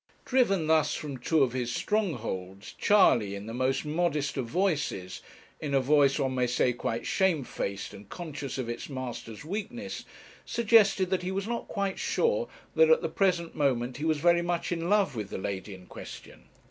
Driven 0.25 0.65
thus 0.65 0.95
from 0.95 1.17
two 1.19 1.43
of 1.43 1.53
his 1.53 1.71
strongholds, 1.71 2.73
Charley, 2.79 3.35
in 3.35 3.45
the 3.45 3.53
most 3.53 3.85
modest 3.85 4.35
of 4.35 4.47
voices, 4.47 5.21
in 5.59 5.75
a 5.75 5.79
voice 5.79 6.17
one 6.17 6.33
may 6.33 6.47
say 6.47 6.73
quite 6.73 7.05
shamefaced 7.05 7.93
and 7.93 8.09
conscious 8.09 8.57
of 8.57 8.67
its 8.67 8.89
master's 8.89 9.45
weakness 9.45 10.03
suggested 10.43 11.11
that 11.11 11.21
he 11.21 11.31
was 11.31 11.47
not 11.47 11.67
quite 11.67 11.99
sure 11.99 12.49
that 12.73 12.89
at 12.89 13.03
the 13.03 13.09
present 13.09 13.53
moment 13.53 13.97
he 13.97 14.05
was 14.05 14.17
very 14.17 14.41
much 14.41 14.71
in 14.71 14.89
love 14.89 15.15
with 15.15 15.29
the 15.29 15.37
lady 15.37 15.75
in 15.75 15.85
question. 15.85 16.45